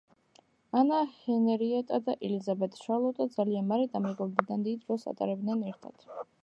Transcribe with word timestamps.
ანა 0.79 1.01
ჰენრიეტა 1.25 1.99
და 2.09 2.15
ელიზაბეთ 2.29 2.81
შარლოტა 2.87 3.29
ძალიან 3.39 3.69
მალე 3.75 3.87
დამეგობრდნენ 3.97 4.67
და 4.67 4.71
დიდ 4.73 4.85
დროს 4.89 5.11
ატარებდნენ 5.13 5.65
ერთად. 5.75 6.13